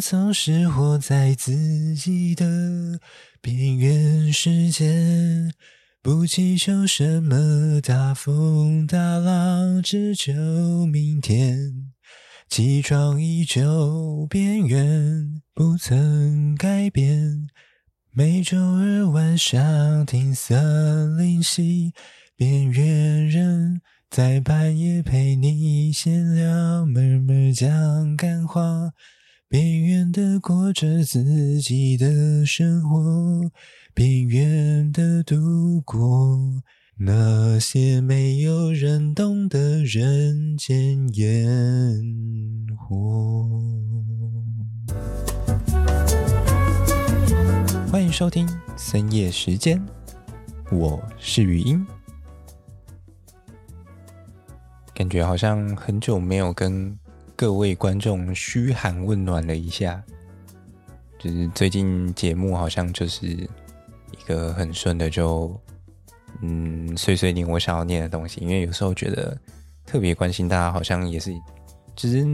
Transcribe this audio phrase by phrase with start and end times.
[0.00, 2.98] 总是活在自己的
[3.40, 5.52] 边缘世界，
[6.02, 10.32] 不祈求什么大风大浪，只求
[10.86, 11.92] 明天。
[12.48, 17.48] 起床依旧边缘，不曾改变。
[18.12, 21.92] 每周二晚上听森林系
[22.36, 23.82] 边缘人。
[24.10, 28.90] 在半夜陪你闲聊，慢慢讲干话，
[29.50, 33.50] 边缘的过着自己的生活，
[33.92, 36.62] 边缘的度过
[36.96, 42.00] 那些没有人懂的人间烟
[42.78, 43.50] 火。
[47.90, 48.48] 欢迎收听
[48.78, 49.84] 深夜时间，
[50.70, 51.84] 我是语音。
[54.94, 56.96] 感觉好像很久没有跟
[57.40, 60.04] 各位观众嘘寒问暖了一下，
[61.18, 63.48] 就是最近节目好像就是一
[64.26, 65.58] 个很顺的就，
[66.42, 69.34] 嗯，碎碎念我想要念的东西，因为有时候觉得
[69.86, 71.32] 特别关心大家，好像也是，
[71.96, 72.26] 就是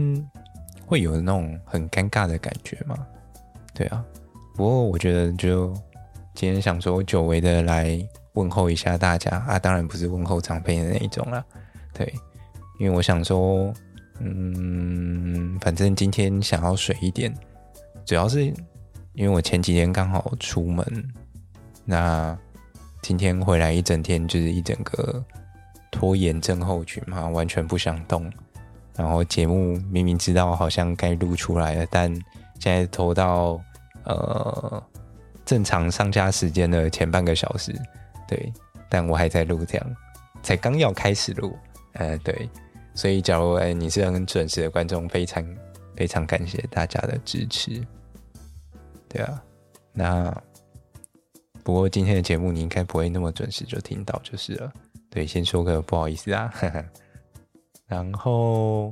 [0.85, 2.97] 会有那种很尴尬的感觉嘛，
[3.73, 4.03] 对啊。
[4.57, 5.73] 不过我觉得就
[6.35, 7.97] 今天想说久违的来
[8.33, 11.41] 问候一下大家啊，当然不是问候长辈的那一种啦，
[11.93, 12.13] 对。
[12.79, 13.73] 因为我想说，
[14.19, 17.33] 嗯，反正今天想要水一点，
[18.05, 18.45] 主要是
[19.13, 20.85] 因为我前几天刚好出门，
[21.85, 22.37] 那
[23.01, 25.23] 今天回来一整天就是一整个
[25.91, 28.31] 拖延症候群嘛，完全不想动。
[28.95, 32.11] 然后节目明明知道好像该录出来了，但
[32.59, 33.61] 现在拖到
[34.03, 34.83] 呃
[35.45, 37.71] 正常上架时间的前半个小时，
[38.27, 38.51] 对，
[38.89, 39.95] 但我还在录，这样
[40.41, 41.55] 才刚要开始录，
[41.93, 42.49] 呃，对。
[42.97, 45.45] 所以，假如哎，你是很准时的观众，非常
[45.95, 47.79] 非常感谢大家的支持。
[49.07, 49.43] 对啊，
[49.93, 50.35] 那
[51.63, 54.73] 不过今天的节目你应该不会那么准时就听到就是了。
[55.11, 56.51] 对，先说个不好意思啊。
[57.85, 58.91] 然后，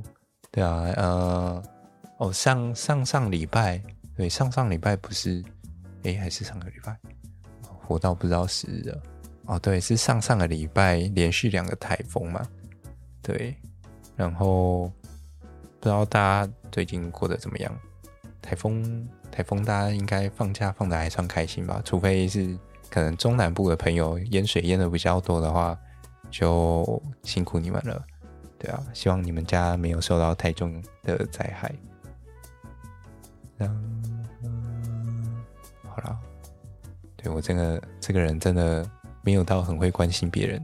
[0.52, 1.62] 对啊，呃，
[2.18, 3.82] 哦，上上上礼拜，
[4.16, 5.42] 对，上上礼拜不是，
[6.04, 6.96] 哎，还是上个礼拜，
[7.62, 8.96] 活到不知道时日。
[9.46, 12.46] 哦，对，是上上个礼拜连续两个台风嘛，
[13.20, 13.54] 对。
[14.16, 14.90] 然后
[15.78, 17.72] 不知道大家最近过得怎么样？
[18.40, 21.82] 台风，台风，大家应该放假放的还算开心吧？
[21.84, 22.56] 除非是
[22.88, 25.76] 可能中南部的朋友淹水淹的比较多的话，
[26.30, 28.04] 就辛苦你们了。
[28.58, 31.74] 对啊，希望你们家没有受到太重的灾害。
[33.58, 35.44] 嗯，
[35.82, 36.18] 好了，
[37.16, 38.88] 对，我这个这个人真的
[39.22, 40.62] 没有到很会关心别人。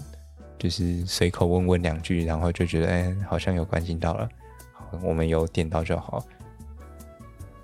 [0.62, 4.28] 就是随口问问两句，然后就觉得哎、好像有关心到了，
[5.03, 6.25] 我们有点到就好。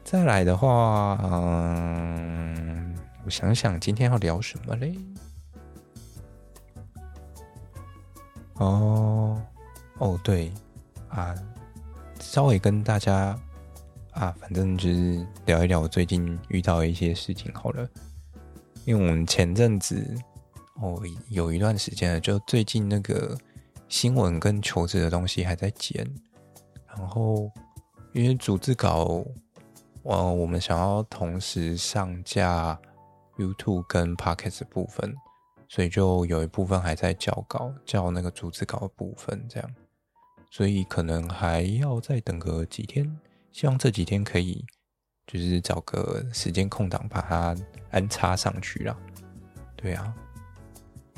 [0.02, 4.98] 再来的话，嗯，我想想今天要聊什么嘞？
[8.54, 9.40] 哦，
[9.98, 10.50] 哦，对
[11.08, 11.32] 啊，
[12.18, 13.38] 稍微跟大家
[14.10, 17.88] 啊，反正就是聊一聊我最近遇到的一些事情好了，
[18.84, 20.04] 因为我们前阵子。
[20.80, 23.36] 哦，有一段时间了，就最近那个
[23.88, 26.08] 新闻跟求职的东西还在剪，
[26.86, 27.50] 然后
[28.12, 29.24] 因为逐字稿，
[30.04, 32.78] 呃，我们想要同时上架
[33.36, 35.12] YouTube 跟 Podcast 部分，
[35.68, 39.68] 所以就有一部分还在校稿，校那个逐字稿的部分，这样，
[40.48, 43.18] 所以可能还要再等个几天，
[43.50, 44.64] 希望这几天可以
[45.26, 47.56] 就是找个时间空档把它
[47.90, 48.96] 安插上去啦，
[49.74, 50.14] 对啊。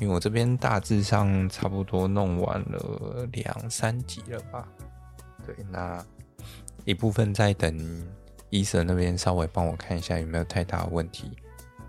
[0.01, 4.67] 因为我这边大致上差不多弄完了两三集了吧，
[5.45, 6.03] 对，那
[6.85, 8.03] 一部分在等
[8.49, 11.31] 医生那边稍微帮我看一下有没有太大的问题，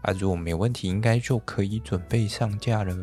[0.03, 2.95] 啊，如果没问题，应该就可以准备上架了。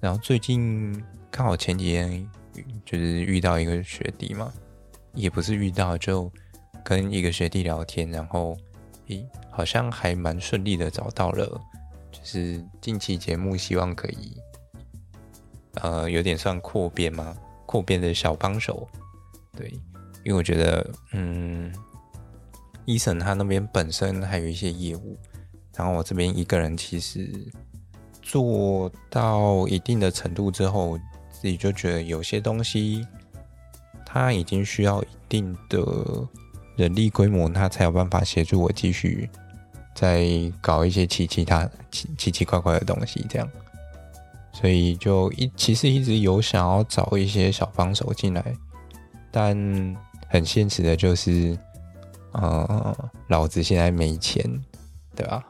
[0.00, 2.26] 然后最近刚好前几天
[2.82, 4.50] 就是遇到一个学弟嘛，
[5.12, 6.32] 也不是遇到，就
[6.82, 8.56] 跟一个学弟聊天，然后
[9.08, 11.60] 诶，好像还蛮顺利的找到了。
[12.10, 14.36] 就是近期节目希望可以，
[15.74, 17.36] 呃，有点算扩编吗？
[17.66, 18.88] 扩编的小帮手，
[19.56, 19.68] 对，
[20.24, 21.74] 因为我觉得，嗯，
[22.84, 25.18] 医生他那边本身还有一些业务，
[25.74, 27.28] 然后我这边一个人其实
[28.22, 30.98] 做到一定的程度之后，
[31.30, 33.06] 自己就觉得有些东西，
[34.04, 35.84] 他已经需要一定的
[36.76, 39.28] 人力规模，他才有办法协助我继续。
[39.96, 40.28] 在
[40.60, 43.50] 搞一些奇其他奇奇奇怪怪的东西，这样，
[44.52, 48.54] 所以就一其实一直有想要找一些小帮手进来，
[49.32, 49.56] 但
[50.28, 51.58] 很现实的就是，
[52.32, 54.44] 呃，老子现在没钱，
[55.14, 55.42] 对吧？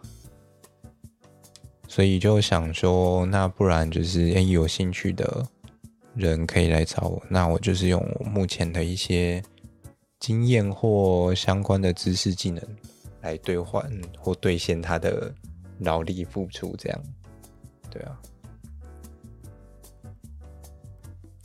[1.88, 5.44] 所以就想说，那不然就是，哎，有兴趣的
[6.14, 9.42] 人可以来找我，那我就是用我目前的一些
[10.20, 12.62] 经验或相关的知识技能
[13.26, 13.84] 来兑换
[14.18, 15.34] 或兑现他的
[15.80, 17.02] 劳力付出，这样，
[17.90, 18.16] 对啊。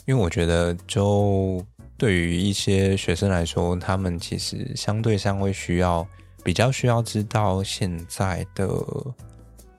[0.06, 1.66] 因为我觉得，就
[1.98, 6.06] 对于一些学生来说，他们其实相对上会需要
[6.44, 8.68] 比较需要知道现在的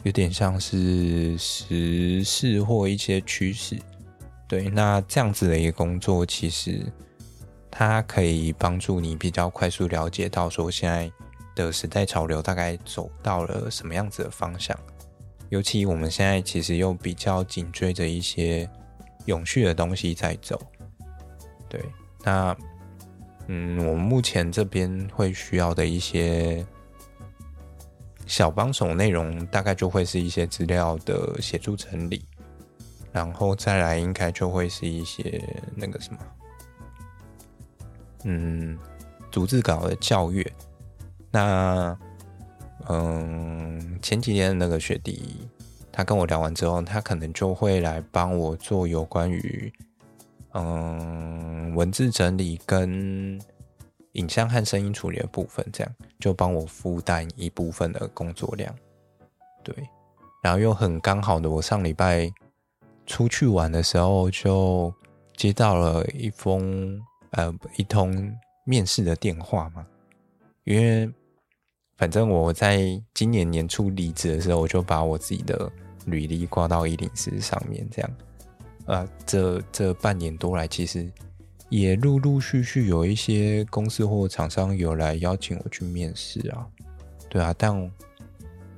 [0.04, 3.76] 有点像是时事或一些趋势。
[4.48, 6.80] 对，那这样子的一个工作，其实
[7.70, 11.10] 它可以帮助你比较快速了解到说现在
[11.54, 14.78] 的时代潮流大概走到了什么样子的方向。
[15.48, 18.68] 尤其我们现在其实又比较紧追着一些。
[19.26, 20.60] 永续的东西在走，
[21.68, 21.80] 对，
[22.24, 22.56] 那
[23.46, 26.66] 嗯，我们目前这边会需要的一些
[28.26, 32.26] 小帮手内容，大概就会是一些资料的协助整理，
[33.12, 35.40] 然后再来应该就会是一些
[35.76, 36.18] 那个什么，
[38.24, 38.76] 嗯，
[39.30, 40.44] 逐字稿的校阅。
[41.32, 41.98] 那
[42.88, 45.48] 嗯，前几天那个学弟。
[45.94, 49.70] 他跟我聊完之后，他可能就会来帮我做有关于
[50.54, 53.38] 嗯文字整理跟
[54.12, 58.74] 影像和声音处理的部分，这样就帮我负担一部分的工作量。
[59.62, 59.74] 对，
[60.42, 62.32] 然后又很刚好的，我上礼拜
[63.04, 64.90] 出去玩的时候，就
[65.36, 66.98] 接到了一封
[67.32, 69.86] 呃一通面试的电话嘛，
[70.64, 71.12] 因为。
[72.02, 75.70] 反正我在今年年初离职的时候，我就把我自己的
[76.06, 78.10] 履历挂到一零四上面，这样。
[78.86, 81.08] 啊，这这半年多来，其实
[81.68, 86.66] 也陆陆续续有一些公司或厂商有来邀请我去面试啊。
[87.28, 87.88] 对啊，但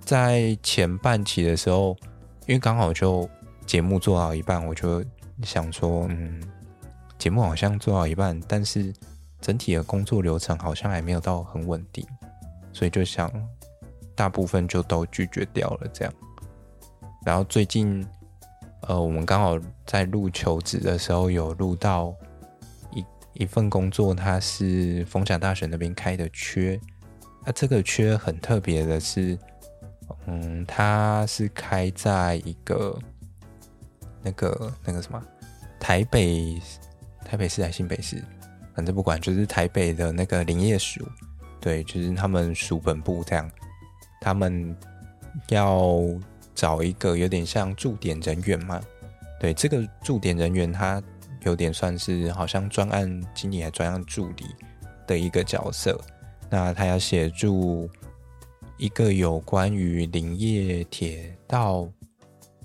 [0.00, 1.97] 在前半期的时候，
[2.47, 3.26] 因为刚好就
[3.65, 5.03] 节目做到一半，我就
[5.43, 6.43] 想说，嗯，
[7.17, 8.93] 节目好像做到一半，但是
[9.41, 12.06] 整体的工作流程好像还没有到很稳定。
[12.75, 13.32] 所以就想，
[14.15, 16.12] 大部分就都拒绝掉了这样。
[17.25, 18.06] 然后最近，
[18.82, 22.15] 呃，我们刚好在录求职的时候，有录到
[22.93, 26.79] 一一份工作，它是逢甲大学那边开的缺。
[27.47, 29.38] 那这个缺很特别的是，
[30.26, 32.99] 嗯，它是开在一个
[34.21, 35.23] 那个那个什么
[35.79, 36.61] 台北
[37.25, 38.23] 台北市还是新北市，
[38.75, 41.06] 反正不管，就是台北的那个林业署。
[41.64, 43.50] 对，就是他们署本部这样，
[44.20, 44.76] 他们
[45.49, 45.99] 要
[46.55, 48.78] 找一个有点像驻点人员嘛。
[49.40, 51.02] 对，这个驻点人员他
[51.44, 54.44] 有点算是好像专案经理还专案助理
[55.06, 55.99] 的一个角色。
[56.50, 57.88] 那他要协助
[58.76, 61.88] 一个有关于林业铁道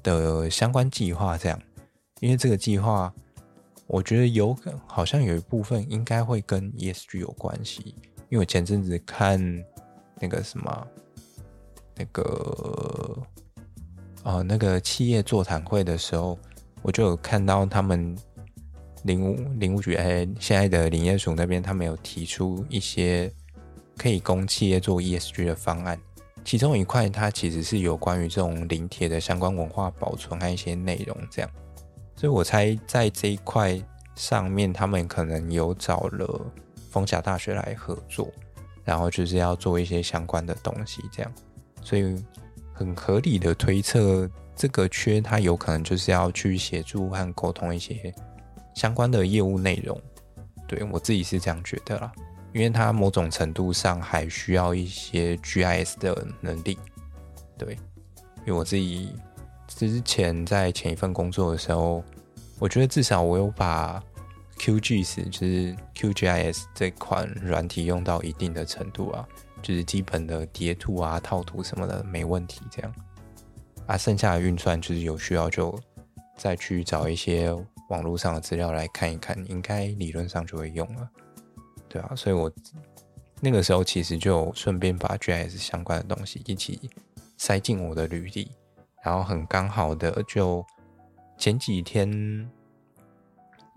[0.03, 1.57] 的相关计划，这样，
[2.19, 3.13] 因为这个计划，
[3.87, 4.53] 我觉得有
[4.85, 7.95] 好像有一部分应该会跟 ESG 有关系。
[8.29, 9.39] 因为我前阵子看
[10.19, 10.87] 那个什么，
[11.95, 13.17] 那个
[14.23, 16.37] 呃那个企业座谈会的时候，
[16.83, 18.15] 我就有看到他们
[19.03, 23.31] 林务林务局哎，现在的林业署那边，他们有提出一些
[23.97, 25.99] 可以供企业做 ESG 的方案，
[26.45, 31.49] 其中一块它其实是有关于这种林铁的相关文化保存和一些内容这样，
[32.15, 33.81] 所以我猜在这一块
[34.15, 36.45] 上面，他们可能有找了。
[36.89, 38.29] 逢甲大学来合作，
[38.83, 41.31] 然后就是要做一些相关的东西，这样，
[41.83, 42.15] 所以
[42.73, 48.13] 很合理的推测，这个缺它有可能就是要去协助和沟通一些
[48.73, 50.01] 相关的业务内容。
[50.67, 52.11] 对，我自己是这样觉得啦，
[52.53, 56.77] 因为它某种程度上还需要一些 GIS 的能力。
[57.57, 57.73] 对，
[58.39, 59.13] 因为我自己
[59.67, 62.03] 之前在前一份工作的时候，
[62.57, 64.03] 我觉得至少我有把。
[64.59, 69.25] QGIS 就是 QGIS 这款软体用到一定的程度啊，
[69.61, 72.61] 就是基本的叠图啊、套图什么的没问题。
[72.69, 72.93] 这样
[73.87, 75.79] 啊，剩下的运算就是有需要就
[76.37, 77.51] 再去找一些
[77.89, 81.09] 网络上的资料来看一看，应该理论上就会用了。
[81.87, 82.51] 对啊，所以我
[83.39, 86.89] 那个时候其实就顺便把 GIS 相关的东西一起
[87.37, 88.51] 塞进我的履历，
[89.03, 90.63] 然后很刚好的就
[91.37, 92.51] 前几天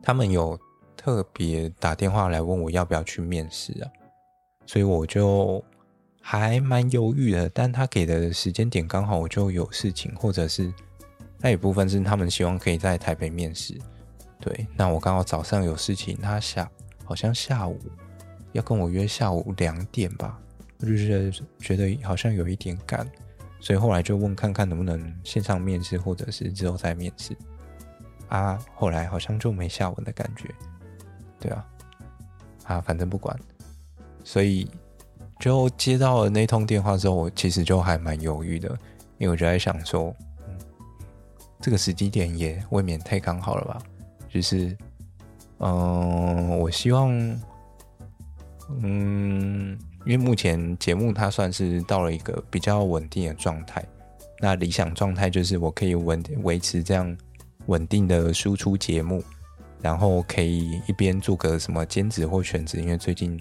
[0.03, 0.59] 他们有。
[1.03, 3.91] 特别打电话来问我要不要去面试啊，
[4.67, 5.63] 所以我就
[6.21, 7.49] 还蛮犹豫的。
[7.49, 10.73] 但他给的时间点刚好我就有事情，或者是
[11.39, 13.77] 那一部分是他们希望可以在台北面试。
[14.39, 16.71] 对，那我刚好早上有事情，他下
[17.05, 17.77] 好像下午
[18.53, 20.39] 要跟我约下午两点吧，
[20.79, 23.05] 我就觉得觉得好像有一点赶，
[23.59, 27.37] 所以后来就问看看能不能线上面试，或者是之后再面试。
[28.29, 30.49] 啊，后来好像就没下文的感觉，
[31.43, 31.67] 对啊，
[32.65, 33.37] 啊，反正不管，
[34.25, 34.67] 所以
[35.41, 38.69] 就接到了那通电话之后，我其实就还蛮犹豫的，
[39.19, 40.15] 因为我就在想说，
[40.49, 40.57] 嗯，
[41.61, 43.83] 这个时机点也未免太刚好了吧，
[44.31, 44.75] 就是。
[45.65, 47.09] 嗯，我希望，
[48.81, 53.81] 嗯，因为目前节目它算是到了一个比较稳定的状态，
[54.41, 57.17] 那理想状态就是我可以稳维持这样
[57.67, 59.23] 稳定的输出节目，
[59.83, 63.39] 然后可以一边做个什么兼职或全职，因为最近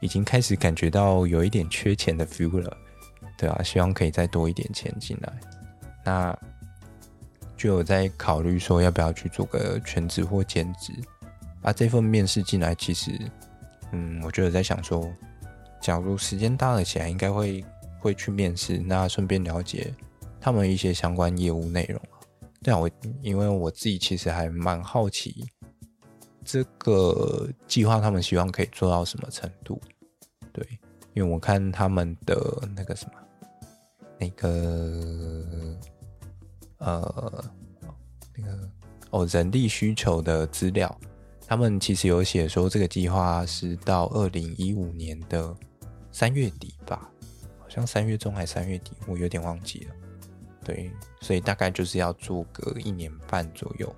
[0.00, 2.76] 已经开始感觉到有一点缺钱的 feel 了，
[3.36, 5.32] 对啊，希望可以再多一点钱进来，
[6.04, 6.36] 那
[7.56, 10.92] 就有在考虑说要不要去做个全职或兼职。
[11.62, 13.10] 啊，这份面试进来，其实，
[13.92, 15.10] 嗯，我觉得在想说，
[15.80, 17.64] 假如时间搭得起来，应该会
[18.00, 19.90] 会去面试，那顺便了解
[20.38, 21.98] 他们一些相关业务内容。
[22.62, 22.90] 对啊我
[23.22, 25.46] 因为我自己其实还蛮好奇，
[26.44, 29.80] 这个计划他们希望可以做到什么程度？
[30.52, 30.66] 对，
[31.14, 32.36] 因为我看他们的
[32.76, 33.12] 那个什么，
[34.18, 35.76] 那个
[36.78, 37.44] 呃，
[38.36, 38.70] 那个
[39.10, 40.96] 哦，人力需求的资料。
[41.46, 45.54] 他们其实有写说，这个计划是到二零一五年的
[46.10, 47.10] 三月底吧，
[47.58, 49.94] 好像三月中还三月底，我有点忘记了。
[50.64, 53.94] 对，所以大概就是要做个一年半左右。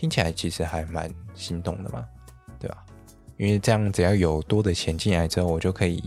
[0.00, 2.02] 听起来其实还蛮心动的嘛，
[2.58, 2.86] 对吧？
[3.36, 6.02] 因为这样只要有多的钱进来之后，我就可以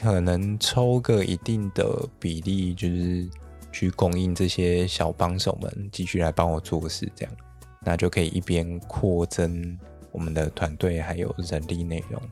[0.00, 3.28] 可能抽个一定的比例，就是
[3.72, 7.34] 去供应这些小帮手们继续来帮我做事，这样。
[7.80, 9.76] 那就可以一边扩增
[10.12, 12.22] 我们的团队还有人力内容。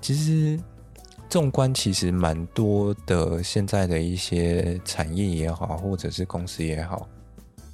[0.00, 0.60] 其实，
[1.28, 7.08] 纵观其实蛮多的现在的一些产业也好，或者是公司也好，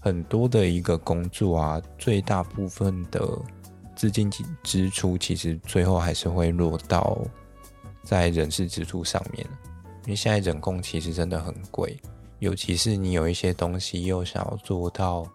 [0.06, 3.28] 很多的一个工作啊，最大部分的
[3.96, 4.30] 资金
[4.62, 7.18] 支出其实最后还是会落到
[8.04, 9.44] 在人事支出上面，
[10.04, 11.98] 因为现在人工其实真的很贵。
[12.38, 15.26] 尤其是你有一些东西又想要做到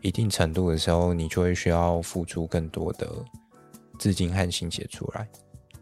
[0.00, 3.06] 一定程度的时候，你就会需要付出更多的
[3.98, 5.28] 资金和心血出来，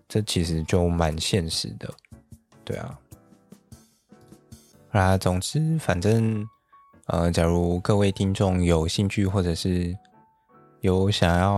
[0.09, 1.88] 这其实就蛮现实的，
[2.64, 2.99] 对啊。
[4.91, 6.45] 啊，总之，反正
[7.06, 9.96] 呃，假如各位听众有兴趣，或者是
[10.80, 11.56] 有想要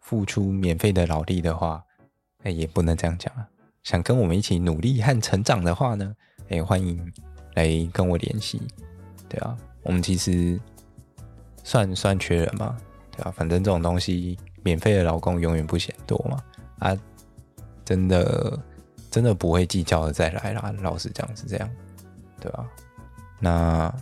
[0.00, 1.82] 付出免费的劳力的话，
[2.42, 3.46] 哎，也不能这样讲啊。
[3.82, 6.14] 想跟我们一起努力和成长的话呢，
[6.48, 7.12] 哎，欢迎。
[7.56, 8.62] 来跟我联系，
[9.28, 10.58] 对啊，我们其实
[11.64, 12.76] 算算缺人嘛，
[13.10, 16.40] 对啊，反正这种东西，免费的劳工永远不嫌多嘛，
[16.78, 16.96] 啊，
[17.84, 18.56] 真的
[19.10, 21.68] 真的不会计较的再来啦，老实讲是这样，
[22.40, 22.64] 对吧？
[23.40, 23.92] 那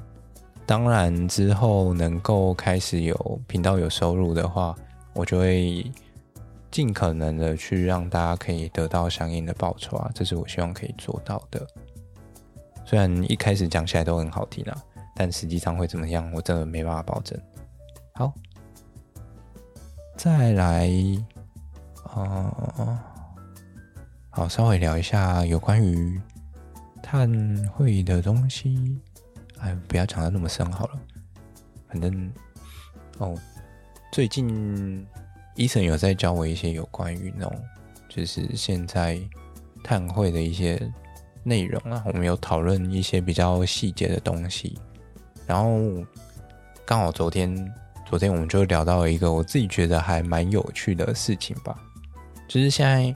[0.67, 4.77] 当然之后能够开始有频道有收入的话，
[5.15, 5.91] 我就会
[6.71, 11.67] 尽可能的去让大家可以得到相应的报酬啊，这是我希望可以做到的。
[12.85, 14.77] 虽然一开始讲起来都很好听啊，
[15.15, 17.39] 但实际上会怎么样，我真的没办法保证。
[18.15, 18.33] 好，
[20.17, 20.91] 再来，
[22.15, 22.99] 哦，
[24.31, 26.21] 好，稍微聊一下有关于
[27.03, 27.31] 碳
[27.75, 29.01] 汇的东西。
[29.61, 31.01] 哎，不要讲的那么深好了。
[31.89, 32.33] 反正，
[33.19, 33.37] 哦，
[34.13, 35.07] 最近
[35.55, 37.65] 医生有在教我一些有关于那种，
[38.09, 39.21] 就是现在
[39.83, 40.81] 碳汇的一些。
[41.45, 44.79] 内容啊，我们有讨论一些比较细节的东西，
[45.47, 45.81] 然后
[46.85, 47.73] 刚好昨天，
[48.05, 51.79] 昨天我们就聊到了一个我自己觉得还蛮有趣的事情吧，
[52.47, 53.15] 就是现在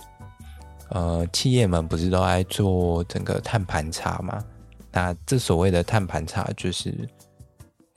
[0.88, 4.42] 呃，企业们不是都在做整个碳盘查吗？
[4.92, 6.94] 那这所谓的碳盘查，就是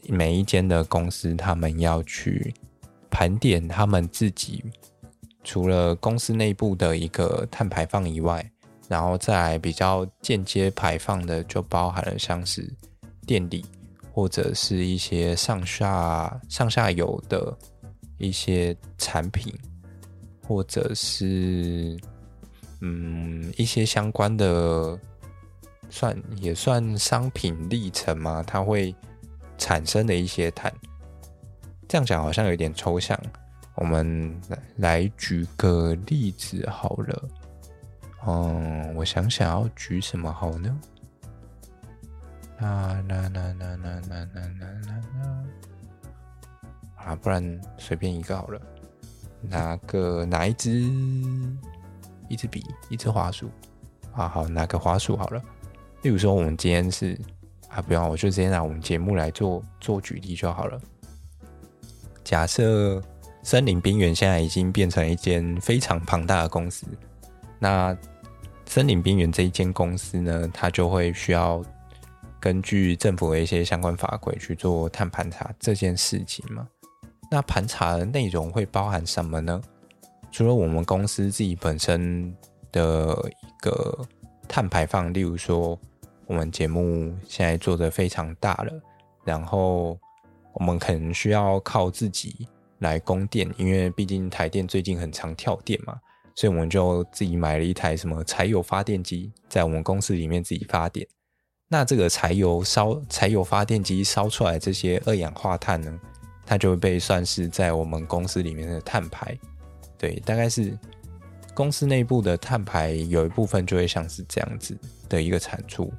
[0.07, 2.53] 每一间的公司他们要去
[3.11, 4.63] 盘点他们自己
[5.43, 8.49] 除了公司内部的一个碳排放以外。
[8.87, 12.71] 然后再比较间接排放的，就包含了像是
[13.25, 13.65] 电力
[14.11, 17.57] 或者是一些上下上下游的
[18.19, 19.51] 一些产品，
[20.47, 21.97] 或者是
[22.81, 24.95] 嗯一些相关的
[25.89, 28.95] 算也算商品历程嘛，它会
[29.57, 30.73] 产生的一些碳。
[31.87, 33.19] 这样讲好像有点抽象，
[33.75, 37.29] 我们来来举个例子好了。
[38.27, 40.75] 嗯，我想想要举什么好呢？
[42.57, 45.45] 那那那那那那那那那那，
[47.03, 48.59] 啊，不然随便一个好了。
[49.41, 50.89] 拿个哪一支？
[52.29, 53.51] 一支笔，一支滑鼠。
[54.13, 55.39] 啊，好，拿个滑鼠好了。
[56.05, 57.19] 例如说，我们今天是
[57.67, 60.79] 啊，不要，我就直接拿我们节目来做做举例就好了。
[62.23, 63.01] 假设
[63.41, 66.85] 森林边缘现在已经变成一间非常庞大的公司，
[67.57, 67.97] 那
[68.67, 71.65] 森林边缘这一间公司呢，它就会需要
[72.39, 76.67] 根据政府的一些相关法规去做碳盘查这件事情嘛。
[77.31, 79.59] 那盘查的内容会包含什么呢？
[80.31, 82.31] 除了我们公司自己本身
[82.71, 84.07] 的一个
[84.47, 85.75] 碳排放，例如说
[86.27, 88.73] 我们节目现在做得非常大了，
[89.23, 89.97] 然后。
[90.57, 92.47] 我们可能需要靠自己
[92.79, 95.99] 来供电，因为毕竟台电最近很常跳电嘛，
[96.33, 101.05] 所以我们就自己买了一台什么柴油发电机，在我们公司里面自己发电。
[101.67, 105.99] 那这个柴油烧柴油发电机烧出来这些二氧化碳呢，
[106.45, 109.37] 它就会被算是在我们公司里面的碳排。
[109.97, 110.79] 对，大概是
[111.53, 114.77] 公司内部的碳排有一部分就会像是这样子
[115.09, 115.91] 的一个产出，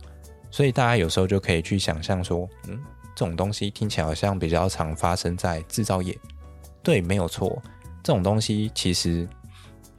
[0.56, 2.82] 所以大家有时候就可以去想象说，嗯。
[3.14, 6.18] 这种东西听起来好像比较常发生在制造业，
[6.82, 7.62] 对，没有错。
[8.02, 9.26] 这种东西其实，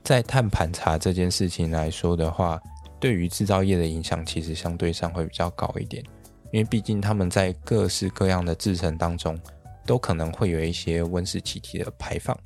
[0.04, 2.62] 在碳盘查这件事情来说的话，
[3.00, 6.04] 对于制造业的影响其实相对上会比较高一点，
[6.52, 9.36] 因为毕竟他们在各式各样的制程当中，
[9.84, 12.38] 都可能会有一些温室气体的排放。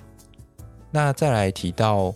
[0.89, 2.11] 那再来提到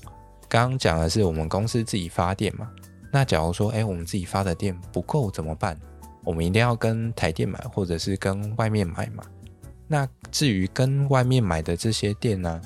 [0.47, 2.71] 刚刚讲的是我们公司自己发电嘛，
[3.15, 5.79] 那假如说，哎，我们自己发的电不够怎么办？
[6.21, 9.23] 我们一定要跟台电买，或者是跟外面买嘛。
[9.87, 12.61] 那至于跟外面买的这些电呢，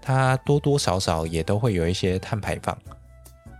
[0.00, 2.78] 它多多少少也都会有一些碳排放。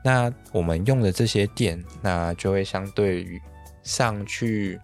[0.04, 3.42] 那我们用的这些电，那就会相对于
[3.82, 4.80] 上去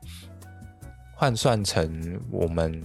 [1.15, 2.83] 换算成我们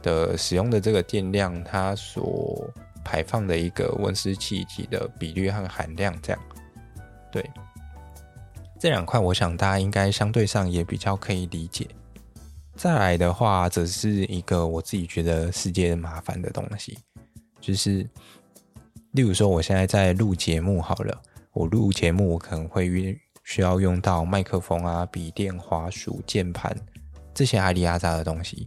[0.00, 2.72] 的使用的这个电量，它所
[3.04, 6.42] 排放的一个温室气体的比率和含量，这样，
[7.30, 7.44] 对。
[8.78, 11.86] 这两块，我想大家应该相对上也比较可以理解。
[12.76, 16.96] 再来的话，则是一个我自己觉得世界麻烦的东西，
[17.60, 18.08] 就是，
[19.10, 21.20] 例如说，我现在在录节目好了，
[21.52, 26.72] 我录节目，我可能会需要用到麦克风啊、笔电、滑鼠、键盘
[27.34, 28.64] 这些阿里阿扎的东西。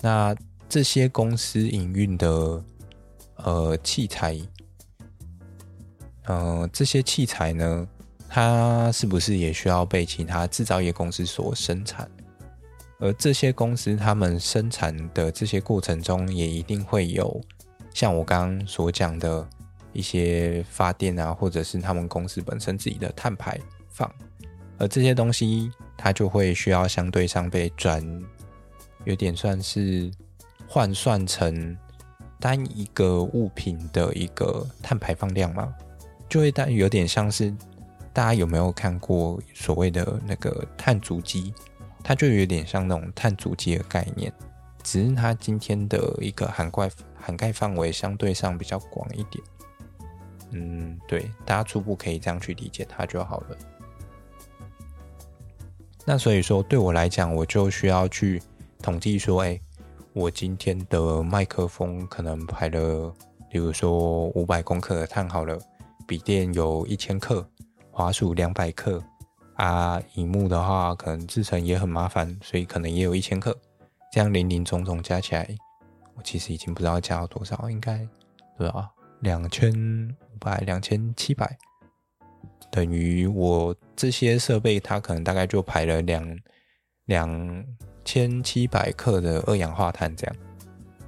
[0.00, 0.32] 那
[0.68, 2.64] 这些公司营运的
[3.36, 4.38] 呃器材，
[6.26, 7.88] 呃，这些器材呢，
[8.34, 12.10] 它是不是也需要被其他制造业公司所生产？
[12.98, 17.38] 而这些公司他们生产的这些过程中，也一定会有
[17.92, 19.46] 像我刚刚所讲的
[19.92, 24.10] 一些发电啊，或者是他们公司本身自己的碳排放。
[24.78, 28.02] 而这些东西，它就会需要相对上被转，
[29.04, 30.10] 有点算是
[30.66, 31.76] 换算成
[32.40, 35.70] 单一个物品的一个碳排放量嘛，
[36.30, 37.54] 就会但有点像是。
[38.12, 41.54] 大家有没有看过所谓的那个碳足迹？
[42.04, 44.32] 它就有点像那种碳足迹的概念，
[44.82, 49.44] 只是它今天的一个涵盖涵盖范围相对上比较广一点。
[50.50, 53.56] 嗯，对，大家初步可以这样去理解它就好了。
[56.04, 58.42] 那所以说，对我来讲，我就需要去
[58.82, 59.58] 统计说，哎，
[60.12, 63.14] 我今天的麦克风可能排了，
[63.48, 65.56] 比如说五百公克的碳好了，
[66.06, 67.48] 笔电有一千克。
[67.92, 69.00] 滑鼠两百克
[69.54, 73.56] 啊，荧幕的话可能制成也很麻烦，所以可能也有一千克，
[74.10, 75.46] 这样零零总总加起来，
[76.16, 78.08] 我其实已经不知道加了多少，应该
[78.58, 78.88] 对吧？
[79.20, 79.70] 两千
[80.34, 81.56] 五百、两千七百，
[82.70, 86.38] 等于我这些设备它可能大概就排了两
[87.04, 87.64] 两
[88.04, 90.36] 千七百克的二氧化碳这样，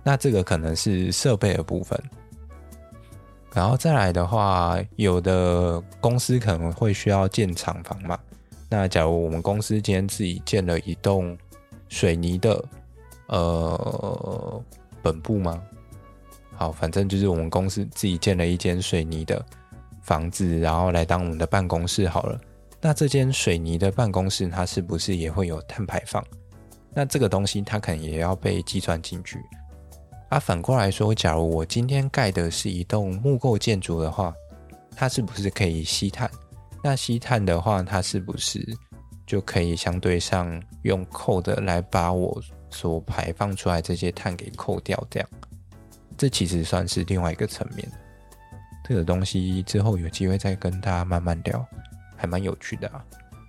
[0.04, 1.98] 那这个可能是设备的部分。
[3.54, 8.18] 然后再来的话，有的公司可能会需要建厂房嘛。
[8.68, 11.38] 那假如我们公司今天自己建了一栋
[11.88, 12.64] 水泥的
[13.28, 14.62] 呃
[15.00, 15.62] 本部吗？
[16.56, 19.44] 好，反正就是我们公司自己建了一间水泥的
[20.02, 22.40] 房子，然后来当我们的办公室好了。
[22.80, 26.24] 那这间水泥的办公室，它是不是也会有碳排放？
[26.92, 29.38] 那这个东西它可能也要被计算进去。
[30.34, 34.34] 啊，反过来说，假如我今天盖的是一栋木构建筑的话，
[34.96, 36.28] 它是不是可以吸碳？
[36.82, 38.76] 那吸碳的话，它是不是
[39.28, 45.00] 就可以相对上用扣的来把我所排放出来这些碳给扣掉？
[45.08, 45.28] 这样，
[46.18, 47.88] 这其实算是另外一个层面。
[48.88, 51.64] 这个东西之后有机会再跟大家慢慢聊，
[52.16, 53.04] 还蛮有趣的啊。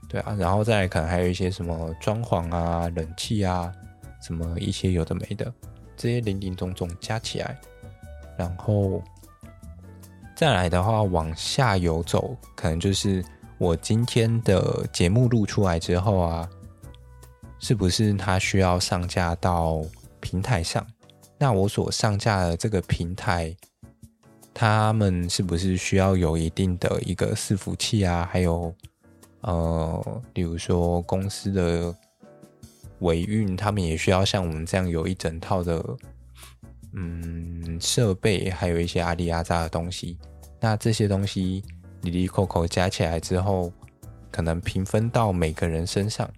[0.08, 3.74] 对啊，然后再来可能还有一些什么装潢啊、冷气啊，
[4.22, 5.52] 什么一些有的没的。
[5.98, 7.58] 这些零零总总加起来，
[8.38, 9.02] 然后
[10.36, 13.24] 再来的话，往下游走，可能就是
[13.58, 16.50] 我今天的节目录出来之后啊，
[17.60, 19.82] 是不是它需要上架到
[20.20, 20.86] 平台上？
[21.38, 23.56] 那我所上架的这个平台，
[24.54, 28.28] 他们是不是需要有一定的一个伺服器啊？
[28.32, 28.74] 还有，
[29.42, 31.96] 呃，比如说公司的
[33.00, 35.84] 维运，他们也需要像我们这样有一整套的。
[36.98, 40.18] 嗯，设备还有一些阿里阿扎的东西，
[40.62, 41.62] 那这些东西
[42.04, 43.70] 里里扣扣加起来之后，
[44.32, 46.30] 可能平分到每个人身上，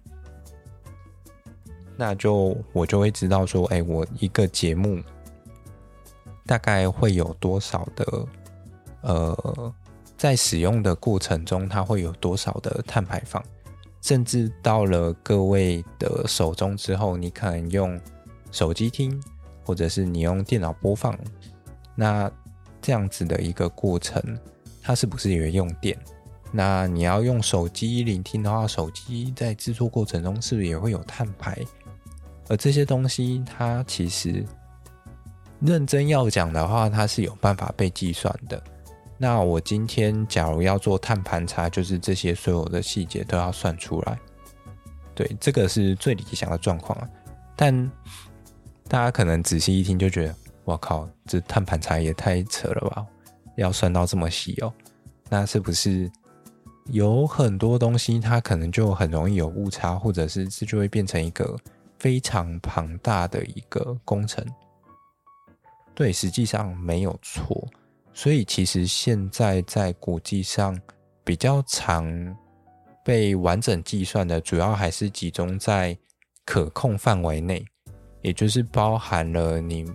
[1.96, 5.00] 那就我就会知道说，哎，我一个节目
[6.44, 8.26] 大概会有多少的，
[9.02, 9.74] 呃，
[10.16, 13.40] 在使用的过程中，它会有多少的碳排放，
[14.00, 18.00] 甚至到了各位的手中之后，你可能用
[18.50, 19.20] 手机听。
[19.64, 21.14] 或者是你用电脑播放，
[21.94, 22.30] 那
[22.80, 24.18] 这样子的一个过程，
[24.80, 25.94] 它是不是也用电？
[26.50, 31.62] 那你要用手机聆听的话，手机在制作过程中是不是也会有碳排？
[32.48, 34.42] 而这些东西，它其实
[35.60, 38.64] 认真要讲的话，它是有办法被计算的。
[39.18, 44.18] 那我今天假如要做碳盘查，就是这些所有的细节都要算出来。
[45.14, 47.08] 对，这个是最理想的状况啊，
[47.54, 47.90] 但。
[48.90, 53.06] 大家可能仔细一听就觉得，我靠，这碳盘查也太扯了吧！
[53.54, 54.72] 要算到这么细哦，
[55.28, 56.10] 那是不是
[56.86, 61.54] 有很多东西它可能就很容易有误差，或者是这就会变成一个
[61.98, 64.42] 非常庞大的一个工程？
[65.94, 67.68] 对，实际上没有错。
[68.18, 70.76] 所以其实现在在国际上
[71.22, 72.36] 比较常
[73.04, 75.96] 被完整计算的，主要还是集中在
[76.44, 77.64] 可控范围内。
[78.20, 79.86] 也就是包含了你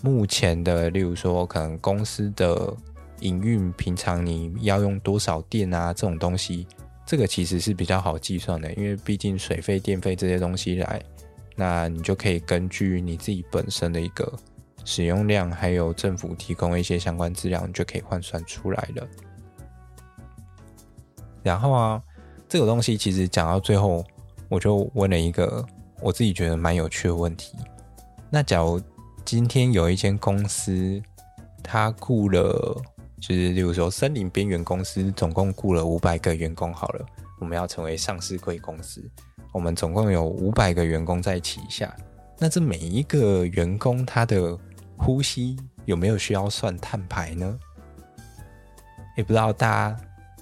[0.00, 2.72] 目前的，例如说，可能公司的
[3.18, 6.64] 营运，平常你要用多少电啊，这种东西，
[7.04, 11.02] 这个其实是比较好计算的，因为毕竟水费、电费这些东西来，
[11.56, 14.32] 那你就可以根据你自己本身的一个
[14.84, 19.08] 使用量，还有政府提供一些相关资料，你就可以换算出来了。
[21.42, 22.02] 然后啊，
[22.48, 24.04] 这个东西其实讲到最后，
[24.48, 25.64] 我就问了一个。
[26.02, 27.54] 我自己觉得蛮有趣的问题。
[28.30, 28.80] 那假如
[29.22, 30.98] 今天有一间公司，
[31.62, 32.80] 他雇了，
[33.20, 37.04] 就是例如说森林边缘公司，总共雇了五百个员工好了，
[37.38, 39.04] 我们要成为上市贵公司，
[39.52, 41.94] 我们总共有五百个员工在旗下。
[42.38, 44.58] 那这每一个员工他的
[45.02, 47.58] 呼吸有没有需要算碳排呢？
[49.16, 49.96] 也不知道大家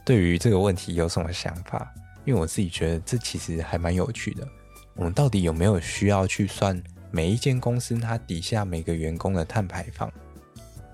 [0.05, 1.91] 对于这个问题有什么想法？
[2.25, 4.47] 因为我自己觉得这其实还蛮有趣的。
[4.95, 10.13] 我们到底有没有需要去算每一间公司它底下每个员工的碳排放？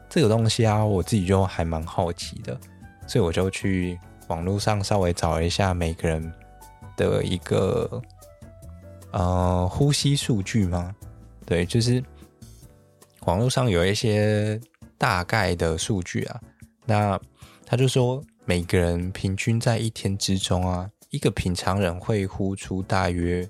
[0.09, 2.57] 这个东西啊，我自己就还蛮好奇的，
[3.07, 3.99] 所以我就去
[4.29, 6.33] 网络上稍微找了一下每个人
[6.97, 8.01] 的一个
[9.11, 10.95] 呃呼吸数据嘛。
[11.45, 12.03] 对，就是
[13.25, 14.61] 网络上有一些
[14.99, 16.41] 大概的数据啊。
[16.87, 17.21] 那
[17.67, 23.49] 他就说，每个人平均在一天之中啊，一个平常人会呼出大约。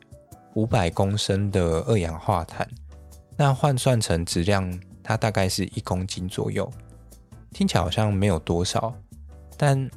[0.57, 2.65] 五百公升的二氧化碳，
[3.37, 6.73] 那换算成质量，它大概是一公斤左右。
[7.51, 8.95] 听起来好像没有多少，
[9.57, 9.91] 但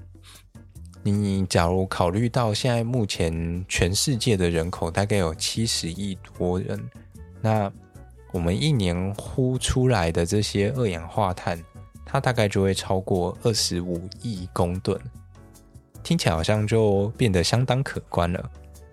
[1.04, 6.84] 你假如考虑到现在目前全世界的人口大概有七十亿多人，
[7.40, 7.72] 那
[8.38, 11.60] 我们一年呼出来的这些二氧化碳，
[12.06, 14.96] 它大概就会超过二十五亿公吨。
[16.04, 18.52] 听起来好像就变得相当可观了。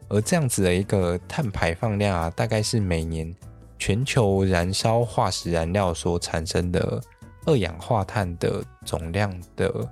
[0.09, 3.35] 而这样子的一个碳排放量啊，大概是每年
[3.79, 6.99] 全球燃烧化石燃料所产生的
[7.45, 9.87] 二氧化碳的总量的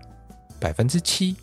[0.58, 1.36] 百分之七。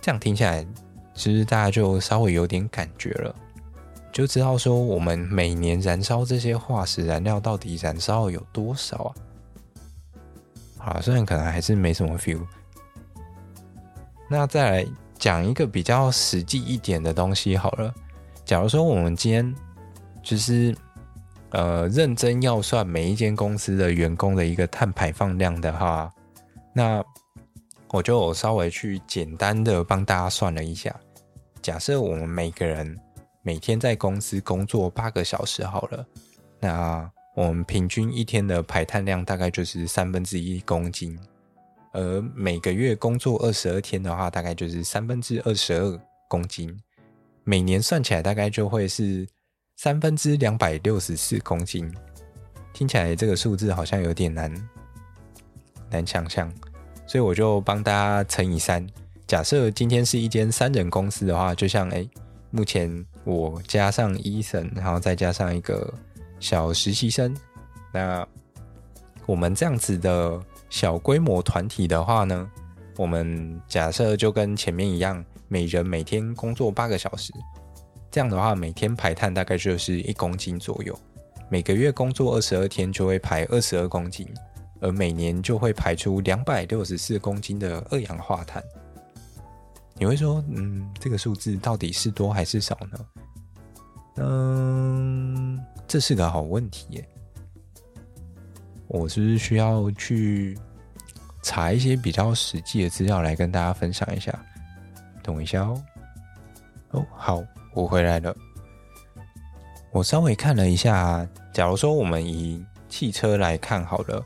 [0.00, 0.64] 这样听起来，
[1.12, 3.34] 其实大家就稍微有点感觉了，
[4.18, 9.14] 就知道说我们每年燃烧这些化石燃料到底燃烧有多少啊？
[10.76, 12.44] 好，虽然可能还是没什么 feel。
[14.28, 14.86] 那再来。
[15.18, 17.92] 讲一个比较实际一点的东西好了。
[18.44, 19.52] 假如说我们今天
[20.22, 20.72] 就是
[21.50, 26.08] 呃认真要算每一间公司的员工的一个碳排放量的话，
[26.72, 27.04] 那
[27.88, 30.94] 我就稍微去简单的帮大家算了一下。
[31.60, 32.96] 假设我们每个人
[33.48, 36.06] 每天在公司工作八个小时好了，
[36.60, 41.18] 那我们平均一天的排碳量大概就是三分之一公斤。
[41.94, 46.78] 而每个月工作二十二天的话，大概就是三分之二十二公斤。
[47.42, 49.26] 每年算起来，大概就会是
[49.76, 51.90] 三分之两百六十四公斤。
[52.74, 54.68] 听起来这个数字好像有点难
[55.88, 56.52] 难想象，
[57.06, 58.86] 所以我就帮大家乘以三。
[59.26, 62.06] 假设今天是一间三人公司的话，就像哎，
[62.50, 65.92] 目前我加上医生然后再加上一个
[66.40, 67.36] 小实习生，
[67.92, 68.26] 那
[69.26, 72.50] 我们这样子的小规模团体的话呢，
[72.96, 77.30] 我们假设就跟前面一样，每人每天工作八个小时，
[78.10, 80.98] 这样的话，每天排碳大概就是一公斤左右。
[81.50, 84.26] 每个月工作二十二天就会排二十二公斤，
[84.80, 88.64] 而每年就会排出两百六十四公斤的二氧化碳。
[89.98, 92.98] 你会说，嗯，这个数字到底是多还是少呢？
[94.18, 97.08] 嗯，这是个好问题耶。
[98.86, 100.56] 我是不是需要去
[101.42, 104.32] 查一些比较实际的资料来跟大家分享一下？
[105.22, 105.82] 等一下哦。
[106.92, 107.42] 哦，好，
[107.74, 108.34] 我回来了。
[109.90, 114.22] 我稍微看了一下，假如说我们以汽车来看好了，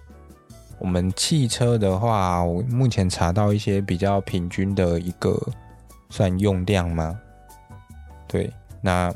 [0.79, 5.35] 我们汽车的话，我目前查到一些比较平均的一个。
[6.13, 7.19] 算用量吗？
[8.29, 9.11] 对，那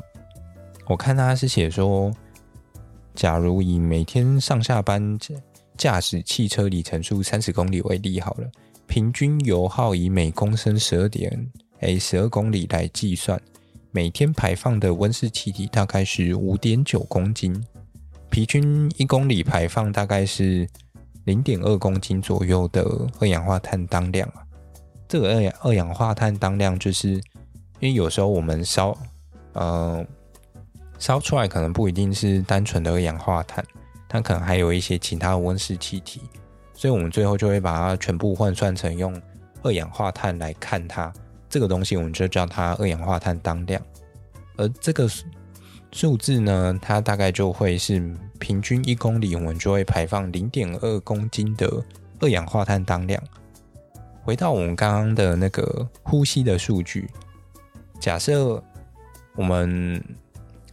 [0.87, 2.11] 我看他是写说，
[3.13, 5.15] 假如以每天上下班
[5.77, 8.49] 驾驶汽车里程数三十公里为例好了，
[8.87, 11.31] 平均油耗以每公升十二点
[11.81, 13.39] 诶十二公里来计算，
[13.91, 17.63] 每天排放的温室气体大概是五点九公斤，
[18.31, 20.67] 平均一公里排放大概是
[21.25, 22.83] 零点二公斤左右的
[23.19, 24.46] 二氧化碳当量啊。
[25.07, 27.21] 这个二氧二氧化碳当量，就是因
[27.83, 28.97] 为有时候我们烧，
[29.53, 30.05] 呃，
[30.99, 33.65] 烧出来可能不一定是单纯的二氧化碳，
[34.09, 36.21] 它可能还有一些其他的温室气体，
[36.73, 39.19] 所以我们最后就会把它全部换算成用
[39.63, 41.11] 二氧化碳来看它。
[41.49, 43.81] 这个东西我们就叫它二氧化碳当量，
[44.57, 45.09] 而这个
[45.93, 51.81] 数字呢，它大概就会是平均一公里我们就会排放零点二公斤的
[52.19, 53.23] 二氧化碳当量。
[54.27, 57.09] 回到我们刚刚的那个呼吸的数据，
[57.97, 58.61] 假设
[59.35, 60.03] 我们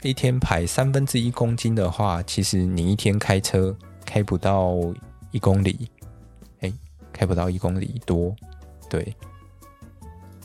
[0.02, 3.72] 一天排三分之一公斤的话，其实你一天开车
[4.04, 4.74] 开不到
[5.30, 5.88] 一公里，
[6.62, 6.72] 哎，
[7.12, 8.34] 开不到一公里多，
[8.90, 9.14] 对，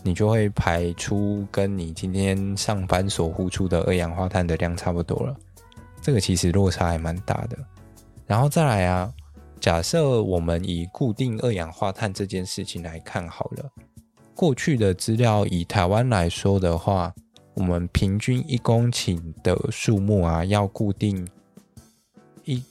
[0.03, 5.35] 你就会排出跟你今天上班所呼出的二氧化碳的量差不多了。
[5.99, 7.57] 这个其实落差还蛮大的。
[8.27, 9.11] 然后再来啊。
[9.59, 13.69] 假设我们以固定二氧化碳这件事情来看好了，
[14.33, 17.13] 过去的资料以台湾来说的话，
[17.55, 21.27] 我们平均一公顷的树木啊，要固定
[22.45, 22.63] 一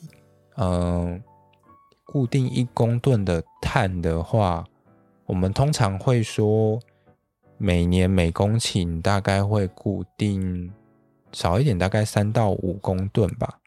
[0.57, 1.20] 嗯、呃、
[2.07, 4.64] 固定一公吨的碳的话，
[5.27, 6.81] 我们通常会说
[7.59, 10.72] 每年每公顷大概会固定
[11.33, 13.59] 少一点，大概三到五公吨吧，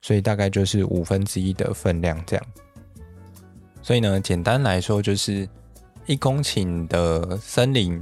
[0.00, 2.46] 所以大概就是五分之一的分量这样。
[3.88, 5.48] 所以呢，简单来说就是
[6.04, 7.98] 一公顷的森林，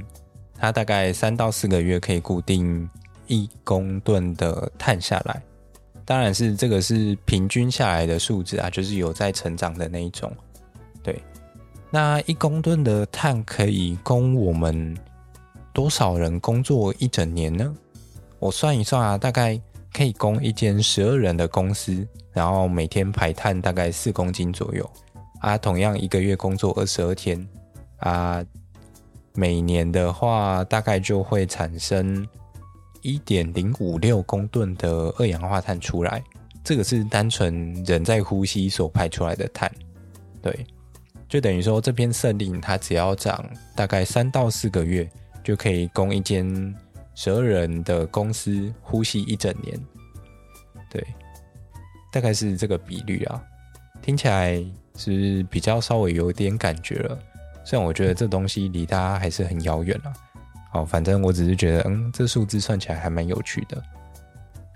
[0.59, 2.89] 它大概三到四个月可以固定
[3.27, 5.41] 一公吨的碳下来。
[6.03, 10.29] 当然是这个是平均下来的数字啊，就是有在成长的那一种。
[11.01, 11.23] 对，
[11.89, 14.93] 那一公吨的碳可以供我们
[15.71, 17.73] 多少人工作一整年呢？
[18.39, 19.57] 我算一算啊，大概
[19.93, 24.91] 可以供一间十二人的公司，然后每天排碳大概四公斤左右。
[25.39, 27.47] 啊，同样一个月工作二十二天，
[27.97, 28.43] 啊，
[29.33, 32.27] 每年的话大概就会产生
[33.01, 36.23] 一点零五六公吨的二氧化碳出来。
[36.63, 39.71] 这个是单纯人在呼吸所排出来的碳，
[40.41, 40.65] 对，
[41.29, 43.45] 就等于说这片森林它只要长
[43.75, 45.09] 大概三到四个月，
[45.43, 46.75] 就可以供一间
[47.15, 49.79] 十二人的公司呼吸一整年，
[50.89, 51.01] 对，
[52.11, 53.41] 大概是这个比率啊，
[54.01, 54.61] 听起来。
[54.97, 57.17] 是比较稍微有点感觉了，
[57.63, 60.11] 虽然我觉得这东西离大家还是很遥远了。
[60.69, 63.81] 好，反正我只是觉得，嗯，这数字算起来还蛮有趣的。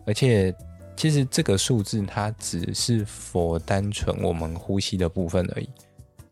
[0.06, 0.56] 而且，
[0.96, 5.70] 其实这个数字它只是否单纯我们呼吸的部分而已。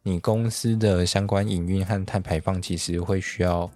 [0.01, 3.69] 你公司的相关营运和碳排放，其实会需要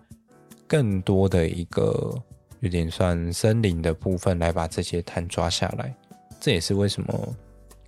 [0.68, 2.16] 更多的一个
[2.62, 5.94] 有点算森林的部分来把这些碳抓下来。
[6.40, 7.36] 这也是为什么。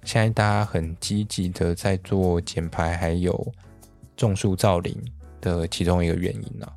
[0.06, 3.54] 现在大家很积极的在做减排，还有
[4.16, 4.96] 种树造林
[5.42, 6.68] 的其中一个原因呢、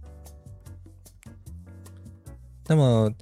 [2.67, 3.13] 那么，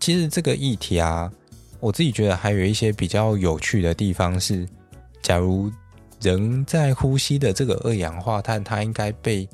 [0.00, 1.32] 其实这个议题啊，
[1.78, 4.68] 我自己觉得还有一些比较有趣的地方是，
[5.22, 5.70] 假如
[6.20, 9.48] 人在呼吸的这个二氧化碳，它应该被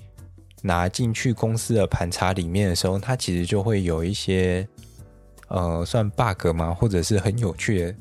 [0.63, 4.67] 拿进去公司的盘查里面的时候，它其实就会有一些
[5.49, 6.73] 呃，算 bug 吗？
[6.73, 7.95] 或者是很有趣的。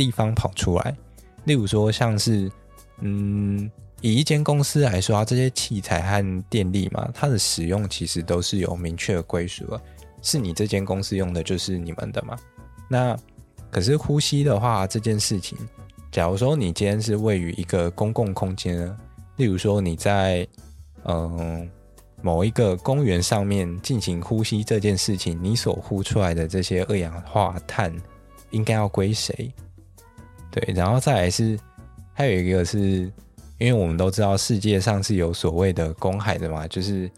[0.00, 0.96] 地方跑出来，
[1.44, 2.50] 例如说像是，
[3.00, 9.78] 嗯，以一间公司来说，这些器材和电力嘛，它的使用其实都是有明确的归属的，
[10.22, 12.34] 是你这间公司用的，就是你们的嘛。
[12.88, 13.14] 那
[13.70, 15.58] 可是呼吸的话，这件事情，
[16.10, 18.96] 假如说你今天是位于一个公共空间呢，
[19.36, 20.48] 例如说你在
[21.04, 21.70] 嗯
[22.22, 27.94] 某一个公园上面进行呼吸这件事情，你所呼出来的这些二氧化碳
[28.48, 29.52] 应该要归谁？
[30.50, 31.58] 对，然后再来是
[32.12, 32.78] 还有一个是，
[33.58, 37.10] 因为我们都知道世界上是有所谓的公海的嘛，就是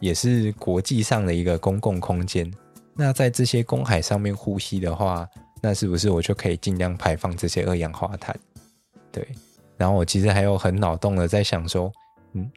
[0.00, 2.50] 也是国际上的一个公共空间。
[2.94, 5.28] 那在这些公海上面呼吸的话，
[5.60, 8.34] 那是不是我就可以尽量排放这些二氧化碳？
[9.12, 9.26] 对，
[9.76, 11.92] 然后我其实还有很脑洞的在想说，
[12.32, 12.50] 嗯，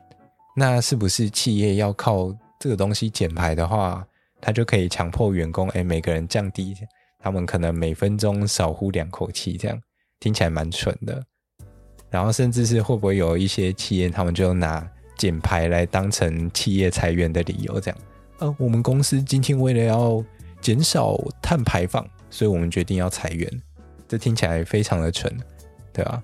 [0.56, 4.06] 那是不是企业要靠这个东西减排的话，
[4.40, 6.76] 他就可以强迫员工，哎，每个人降低
[7.20, 9.80] 他们可能每分钟少呼两口气这样。
[10.22, 11.22] 听起来蛮蠢的，
[12.10, 18.00] 然后甚至是会不会有一些企业，他们就拿减排来当成企业裁员的理由，这样，
[18.38, 20.24] 呃，我们公司今天为了要
[20.62, 23.52] 减少碳排放，所以我们决定要裁员，
[24.08, 25.36] 这听起来非常的蠢，
[25.92, 26.22] 对吧？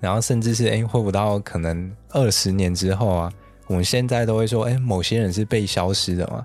[0.00, 3.32] 然后甚至是哎，会不到可能二十年之后啊，
[3.66, 6.44] 我们现在都会说，哎，某些人是被消失的嘛，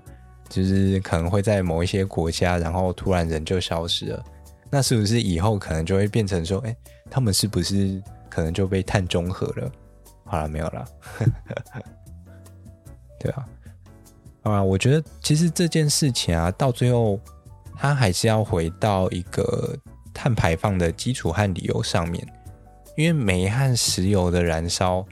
[0.50, 4.24] 就是可能会在某一些国家，然后突然人就消失了。
[4.70, 6.76] 那是不是以后可能就会变成说，哎，
[7.10, 9.72] 他们是不是可能就被碳中和了？
[10.24, 10.84] 好了，没有了。
[13.18, 13.48] 对啊，
[14.42, 17.18] 啊，我觉得其实这件事情啊，到最后
[17.76, 19.74] 它还是要回到一个
[20.12, 22.26] 碳排放的基础和理由上面，
[22.96, 25.02] 因为煤和石油的燃烧，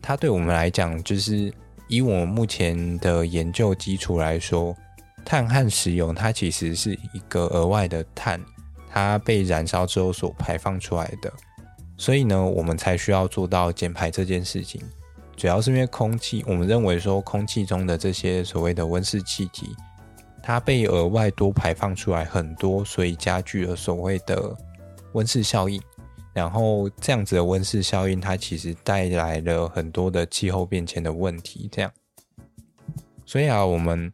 [0.00, 1.52] 它对我们来讲，就是
[1.86, 4.74] 以我们目前的研究基础来说，
[5.22, 8.40] 碳和石油它其实是一个额外的碳。
[8.92, 11.32] 它被燃烧之后所排放出来的，
[11.96, 14.82] 所以呢，我们才需要做到减排这件事情。
[15.36, 19.74] 主要是因为空气，我们认为说空气中的这些所谓的温室气体，
[20.42, 24.56] 它被额外多排放出来很多，所以加剧了所谓的
[25.12, 25.80] 温室效应。
[26.32, 31.68] 然后这样子的温室效应，它其实带来了很多的气候变迁的问题。
[31.70, 31.90] 这样，
[33.24, 34.12] 所以啊，我们。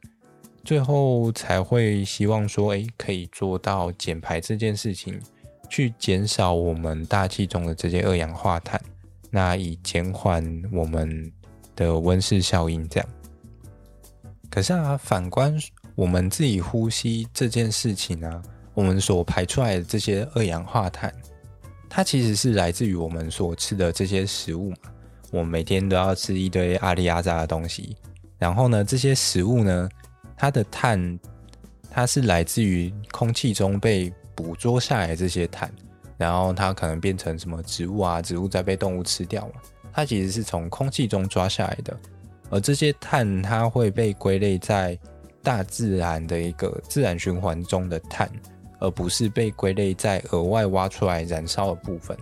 [0.66, 5.16] 最后才会希望说，诶，可以做到减排这件事情，
[5.70, 8.81] 去减少我们大气中的这些二氧化碳，
[9.31, 11.33] 那以减缓我们
[11.76, 12.87] 的温室效应。
[12.88, 13.09] 这样。
[14.50, 15.57] 可是啊，反观
[15.94, 18.42] 我们自己呼吸这件事情呢，
[18.74, 21.14] 我们所排出来的这些二氧化碳，
[21.88, 24.76] 它其实是来自于我们所吃的这些食物嘛。
[25.31, 27.96] 我每天都要吃一堆阿里阿扎的东西，
[28.37, 29.88] 然后呢，这些食物呢，
[30.37, 31.18] 它的碳，
[31.90, 35.72] 它是来自于空气中被捕捉下来这些碳，
[36.18, 39.55] 然后它可能变成什么植物啊，植物再被动物吃掉嘛。
[39.92, 41.99] 它其实是从空气中抓下来的，
[42.51, 44.99] 而这些碳它会被归类在
[45.42, 48.31] 大自然的一个自然循环中的碳，
[48.79, 52.14] 而不是被归类在额外挖出来燃烧的部分。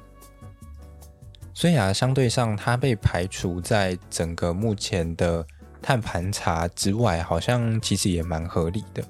[1.52, 5.44] 所以啊，相对上它被排除在整个目前的。
[5.86, 9.04] 碳盘查之外，好像其实也蛮合理的。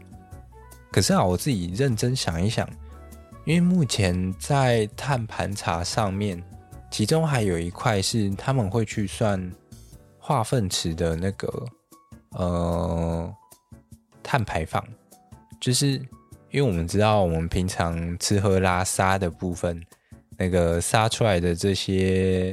[0.90, 2.68] 可是啊，我自己认真想一想，
[3.44, 6.42] 因为目前在碳盘查上面，
[6.90, 9.52] 其中还有一块是他们会去算
[10.18, 11.64] 化粪池的那个
[12.30, 13.32] 呃
[14.20, 14.84] 碳排放，
[15.60, 15.92] 就是
[16.50, 19.80] 因为我们知道，我们平常吃喝拉撒的部分，
[20.36, 22.52] 那个撒出来的这些。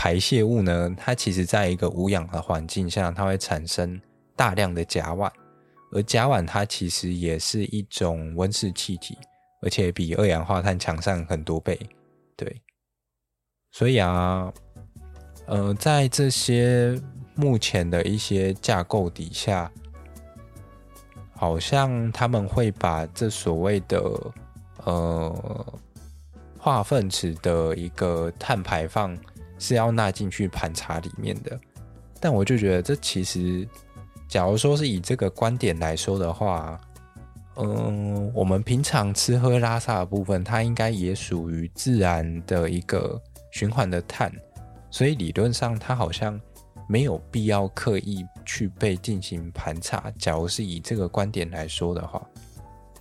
[0.00, 4.00] 排泄物呢，它其实在一个无氧的环境下，它会产生
[4.36, 5.28] 大量的甲烷，
[5.90, 9.18] 而甲烷它其实也是一种温室气体，
[9.60, 11.76] 而且比二氧化碳强上很多倍。
[12.36, 12.62] 对，
[13.72, 14.52] 所以啊，
[15.46, 16.96] 呃，在这些
[17.34, 19.68] 目前的一些架构底下，
[21.34, 23.98] 好像他们会把这所谓的
[24.84, 25.66] 呃
[26.56, 29.18] 化粪池的一个碳排放。
[29.58, 31.58] 是要纳进去盘查里面的，
[32.20, 33.68] 但我就觉得这其实，
[34.28, 36.80] 假如说是以这个观点来说的话，
[37.56, 44.32] 嗯，我们平常吃喝拉撒的部分，它应该也属于自然的一个循环的碳，
[44.90, 46.40] 所以理论上它好像
[46.88, 50.12] 没有必要刻意去被进行盘查。
[50.18, 52.24] 假如是以这个观点来说的话，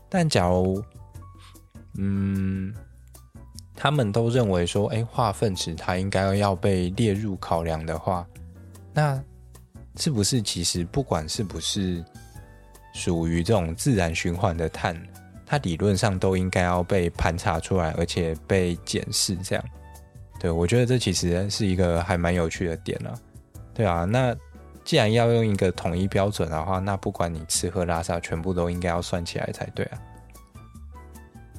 [0.09, 0.83] 但假如，
[1.97, 2.73] 嗯。
[3.77, 8.27] 他们都认为说，哎，化粪池它应该要被列入考量的话，
[8.91, 9.23] 那
[9.95, 12.03] 是不是其实不管是不是
[12.93, 14.99] 属于这种自然循环的碳，
[15.45, 19.63] 它理论上都应该要被盘查出来，而且被检视这样？
[20.39, 23.13] 对，我觉得这其实是一个还蛮有趣的点了。
[23.73, 24.35] 对啊，那
[24.83, 30.01] 既然要用一个统一标准的话，那不管你吃喝拉撒，全部都应该要算起来才对啊，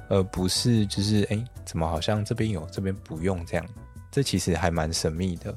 [0.09, 3.67] 而不是就是哎，怎么好像这边有，这边不用这样？
[4.11, 5.57] 这其实还蛮神秘的。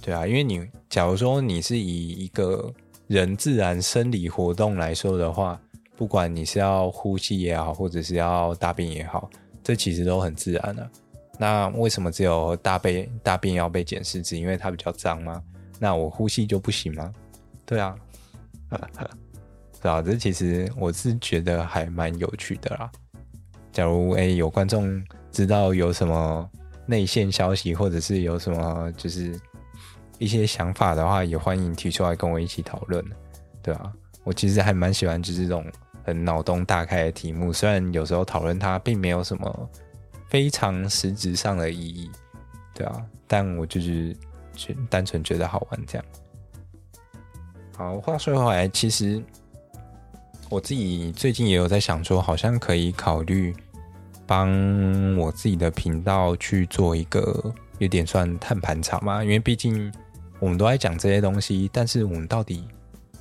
[0.00, 2.72] 对啊，因为你假如说你是以一个
[3.06, 5.60] 人自然生理活动来说的话，
[5.96, 9.30] 不管你是要呼吸也好，或者是要大便也好，
[9.62, 10.90] 这其实都很自然的。
[11.38, 14.22] 那为什么只有大便大便要被检视？
[14.22, 15.42] 是因为它比较脏吗？
[15.78, 17.12] 那我呼吸就不行吗？
[17.64, 17.94] 对啊，
[19.80, 22.90] 对啊，这其实我是觉得还蛮有趣的啦。
[23.76, 26.48] 假如诶有观众知道有什么
[26.86, 29.38] 内线消息，或者是有什么就是。
[30.18, 33.04] 一些想法的话，也欢迎提出来跟我一起讨论，
[33.62, 33.92] 对啊，
[34.24, 35.62] 我其实还蛮喜欢就是这种
[36.02, 39.70] 很脑洞大开的题目，虽然有时候讨论它并没有什么
[40.30, 42.10] 非常实质上的意义，
[42.72, 44.16] 对啊，但我就是
[44.88, 46.06] 单纯觉得好玩这样。
[47.76, 49.22] 好，话说回来，其实
[50.48, 53.54] 我自己最近也有在想说，好像可以考虑
[54.26, 54.50] 帮
[55.16, 59.92] 我自己的频道去做一个有点算碳盘查嘛，因为毕竟。
[60.38, 62.68] 我们都在讲这些东西，但是我们到底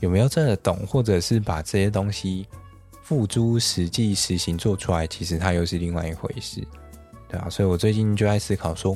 [0.01, 2.45] 有没有真的懂，或者是把这些东西
[3.01, 6.61] 付诸实际实行做出来，其实它又是另外一回事，
[7.29, 8.93] 对啊，所以我最近就在思考说，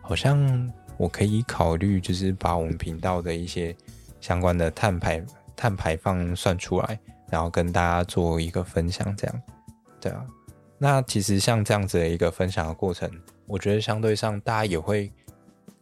[0.00, 3.76] 好像我可以考虑，就是把我们频道的一些
[4.20, 5.20] 相关的碳排
[5.56, 6.96] 碳排放算出来，
[7.28, 9.42] 然后跟大家做一个分享，这样，
[10.00, 10.24] 对啊。
[10.80, 13.08] 那其实像这样子的一个分享的过程，
[13.46, 15.12] 我觉得相对上大家也会。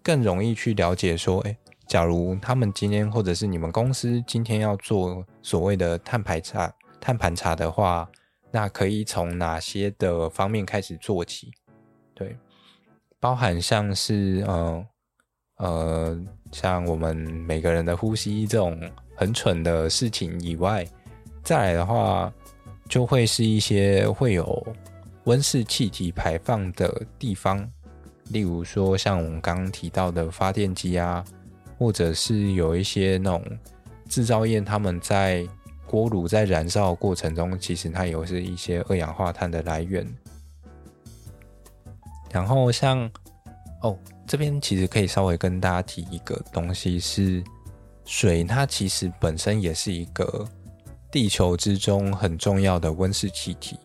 [0.00, 1.54] 更容易去了解说，诶，
[1.86, 8.08] 假如他们今天或者是你们公司今天要做所谓的碳排查、碳盘查的话，
[8.50, 11.50] 那可以从哪些的方面开始做起？
[12.14, 12.34] 对，
[13.20, 14.86] 包含像是呃
[15.58, 18.80] 呃，像我们每个人的呼吸这种
[19.14, 20.86] 很蠢的事情以外，
[21.42, 22.32] 再来的话，
[22.88, 24.66] 就会是一些会有
[25.28, 27.70] 温室气体排放的地方。
[28.30, 31.22] 例如说，像我们刚刚提到的发电机啊，
[31.78, 33.44] 或者是有一些那种
[34.08, 35.46] 制造业，他们在
[35.86, 40.06] 锅炉在燃烧过程中，其实它也是一些二氧化碳的来源。
[42.30, 43.10] 然后像
[43.82, 47.44] 哦，这边其实可以稍微跟大家提一个东西是
[48.06, 50.46] 水，它其实本身也是一个
[51.10, 53.78] 地球之中很重要的温室气体，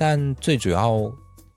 [0.00, 1.12] 但最主要。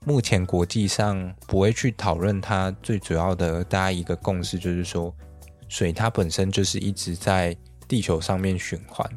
[0.06, 5.10] 目前国际上不会去讨论它，最主要的大家一个共识就是说，
[5.66, 7.56] 水它本身就是一直在
[7.88, 9.10] 地球上面循环，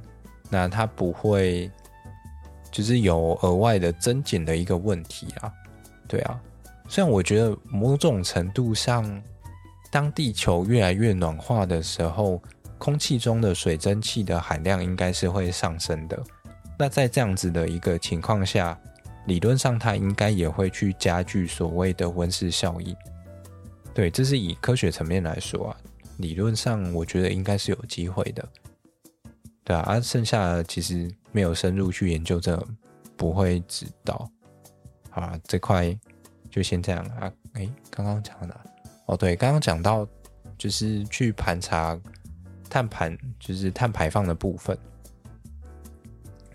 [0.49, 1.69] 那它不会
[2.71, 5.51] 就是有额外的增减的一个问题啊。
[6.07, 6.39] 对啊，
[6.87, 9.21] 虽然我觉得某种程度上，
[9.91, 12.41] 当地球越来越暖化的时候，
[12.77, 16.17] 空气中的水蒸气的含量应该是会上升的。
[16.79, 18.79] 那在这样子的一个情况下，
[19.27, 22.95] 理论上，它应该也会去加剧所谓的温室效应。
[23.93, 25.77] 对，这是以科学层面来说啊，
[26.17, 28.47] 理论上我觉得应该是有机会的。
[29.65, 32.57] 对啊，而剩下的其实没有深入去研究，这
[33.17, 34.31] 不会知道。
[35.09, 35.93] 啊，这块
[36.49, 37.29] 就先这样啊。
[37.55, 38.65] 诶，刚刚讲到哪？
[39.07, 40.07] 哦，对，刚刚讲到
[40.57, 41.99] 就是去盘查
[42.69, 44.77] 碳盘，就是碳排放的部分。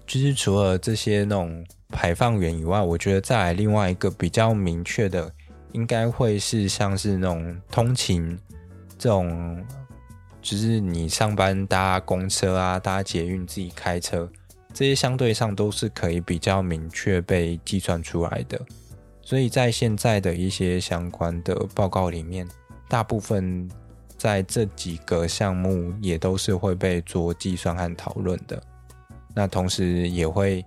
[0.07, 1.63] 就是除了这些那种。
[1.93, 5.31] 排放源以外，我觉得再来另外一个比较明确的，
[5.73, 8.37] 应该会是像是那种通勤
[8.99, 9.65] 这种，
[10.41, 14.29] 就是你上班搭公车啊、搭捷运自己开车，
[14.73, 18.59] 这些相对上都是可以比较明确被计算出来的。
[19.21, 22.49] 所以在现在的一些相关的报告里面，
[22.89, 23.71] 大部分
[24.17, 28.61] 在这几个项目也都是会被做计算和讨论的。
[29.35, 30.65] 那同时也会。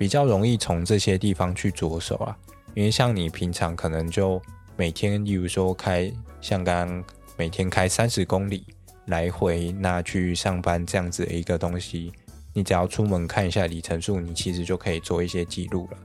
[0.00, 2.34] 比较容易从这些地方去着手啊，
[2.72, 4.40] 因为像你平常可能就
[4.74, 7.04] 每天，例如说开像刚刚
[7.36, 8.64] 每天开三十公里
[9.08, 12.10] 来回，那去上班这样子的一个东西，
[12.54, 15.98] 你只要出门看一下里程数，你其实就可以做一些记录了。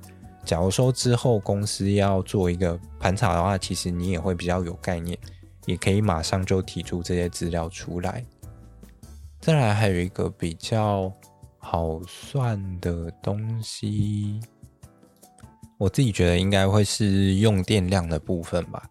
[0.43, 5.17] 假如说之后公司要做一个盘查的话，其实你也会比较有概念，
[5.67, 8.25] 也可以马上就提出这些资料出来。
[9.39, 11.09] 再来还有一个比较。
[11.68, 14.39] 好算的东西，
[15.80, 18.84] 我自己觉得应该会是用电量的部分吧，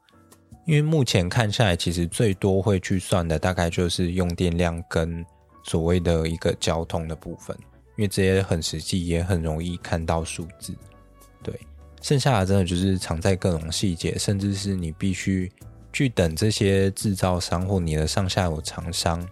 [0.66, 5.24] 因为目前看下来，其实最多会去算的大概就是用电量跟
[5.62, 7.56] 所谓的一个交通的部分，
[7.96, 10.74] 因为这些很实际，也很容易看到数字。
[11.42, 11.56] 对，
[12.02, 15.50] 剩下的真的就是藏在各种细节，甚至是你必须
[15.92, 19.24] 去等这些制造商或你的上下游厂商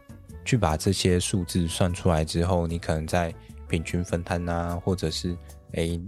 [0.45, 3.35] 去把这些数字算出来之后，你可能在
[3.69, 5.37] 平均分摊啊，或者是
[5.73, 6.01] 诶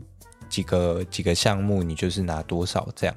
[0.49, 3.17] 几个几个项目，你就是拿多少这样，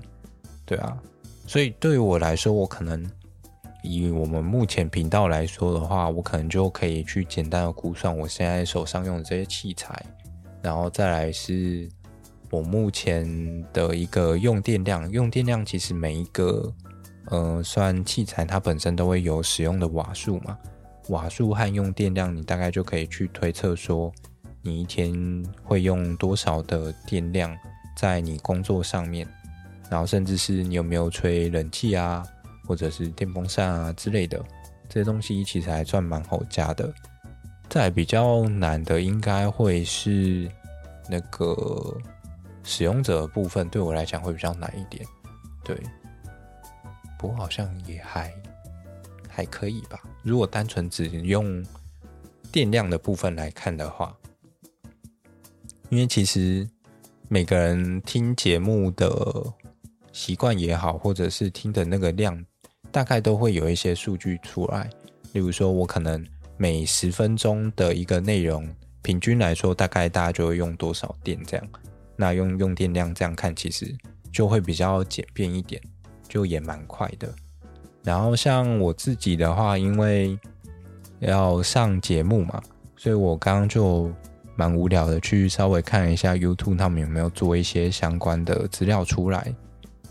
[0.65, 0.97] 对啊。
[1.45, 3.09] 所以对于我来说，我可能
[3.83, 10.05] 以我们目前频道来说的话，我可能就可以去简单的估算我现在手上用的这些器材，
[10.61, 11.89] 然后再来是。
[12.49, 13.27] 我目前
[13.73, 16.73] 的一个用电量，用电量其实每一个，
[17.25, 20.57] 呃，算器材它本身都会有使用的瓦数嘛，
[21.09, 24.11] 瓦数和用电量，你大概就可以去推测说，
[24.61, 27.55] 你一天会用多少的电量
[27.95, 29.27] 在你工作上面，
[29.89, 32.25] 然后甚至是你有没有吹冷气啊，
[32.65, 34.43] 或者是电风扇啊之类的，
[34.89, 36.93] 这些东西其实还算蛮好加的。
[37.69, 40.49] 再比较难的应该会是
[41.09, 41.97] 那个。
[42.69, 45.07] 使用者部分对我来讲会比较难一点，
[45.63, 45.81] 对，
[47.17, 48.29] 不过好像也还
[49.29, 49.97] 还可以吧。
[50.23, 51.65] 如果单纯只用
[52.51, 54.15] 电量的部分来看的话，
[55.89, 56.67] 因为其实
[57.29, 59.53] 每个人听节目的
[60.11, 62.45] 习惯也好，或者是听的那个量，
[62.91, 64.89] 大概都会有一些数据出来。
[65.33, 66.25] 例如说，我可能
[66.57, 68.67] 每十分钟的一个内容，
[69.01, 71.67] 平均来说，大概大家就会用多少电这样。
[72.15, 73.95] 那用用电量这样看，其实
[74.31, 75.81] 就会比较简便一点，
[76.27, 77.33] 就也蛮快的。
[78.07, 80.39] 然后像我自己的话，因为
[81.19, 82.61] 要上节目嘛，
[82.95, 84.09] 所以我刚刚就
[84.55, 89.53] 蛮无聊的，去稍微看一下 YouTube 他们有没有做一些相关的资料出来。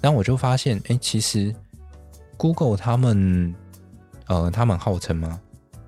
[0.03, 1.55] 然后我就发现，哎，其实
[2.37, 3.55] Google 他们，
[4.27, 5.41] 呃，他们号称吗？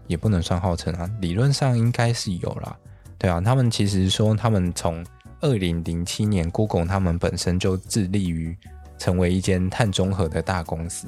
[0.07, 2.75] 也不能算号称啊，理论上应该是有啦。
[3.19, 5.05] 对啊，他们其实说他们从
[5.43, 8.57] 二零零七年，Google 他们本身就致力于
[8.97, 11.07] 成为一间碳中和的大公司。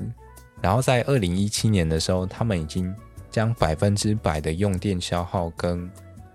[0.62, 2.94] 然后在二零一七年的时候，他们已经
[3.30, 5.90] 将百分之百的用电消耗跟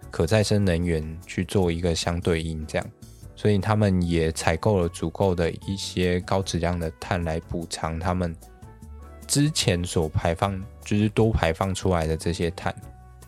[0.10, 2.88] 可再生能源去做一个相对应，这样，
[3.36, 8.36] 所以他们也采购了足够的一些高质量的碳来补偿他们
[9.28, 12.76] 之前所排放，就是多排放出来的这些碳。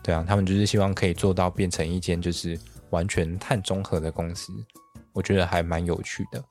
[0.02, 2.58] 对啊，他们就是希望可以做到变成一间就是。
[2.90, 4.50] 完全碳中和的公司，
[5.12, 6.42] 我觉得还蛮有趣的。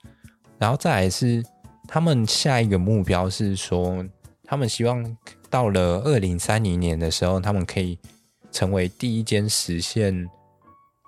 [0.60, 1.44] 然后再来是
[1.88, 4.06] 他们下一个目标是说，
[4.48, 5.18] 他们希望
[5.50, 8.00] 到了二零三零年的时候，他们可以
[8.52, 10.28] 成为第一间实现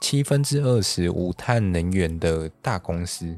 [0.02, 3.36] 七分之二十无碳能源的大公司。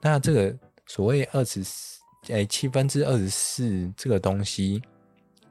[0.00, 2.00] 那这个所谓二十四，
[2.30, 4.82] 哎，七分之二十四这个东西，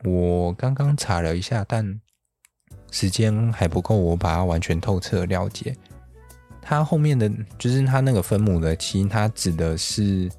[0.03, 2.01] 我刚刚查了一下，但。
[2.91, 5.75] 时间还不够，我把它完全透彻了解。
[6.61, 7.27] 它后面的
[7.57, 10.29] 就是它那个分母的七，它指的是，